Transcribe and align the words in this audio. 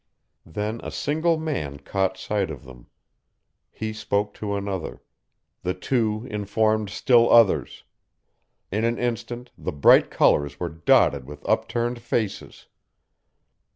Then 0.47 0.81
a 0.83 0.89
single 0.89 1.37
man 1.37 1.77
caught 1.77 2.17
sight 2.17 2.49
of 2.49 2.63
them. 2.65 2.87
He 3.69 3.93
spoke 3.93 4.33
to 4.33 4.55
another; 4.55 5.03
the 5.61 5.75
two 5.75 6.25
informed 6.31 6.89
still 6.89 7.31
others. 7.31 7.83
In 8.71 8.83
an 8.83 8.97
instant 8.97 9.51
the 9.55 9.71
bright 9.71 10.09
colors 10.09 10.59
were 10.59 10.69
dotted 10.69 11.25
with 11.27 11.47
upturned 11.47 11.99
faces. 12.01 12.65